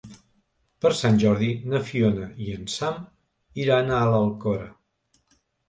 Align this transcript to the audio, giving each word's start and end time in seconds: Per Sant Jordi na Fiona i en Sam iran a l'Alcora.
Per 0.85 0.91
Sant 0.99 1.19
Jordi 1.23 1.49
na 1.73 1.83
Fiona 1.91 2.31
i 2.47 2.49
en 2.55 2.67
Sam 2.77 2.99
iran 3.67 3.95
a 4.01 4.03
l'Alcora. 4.15 4.69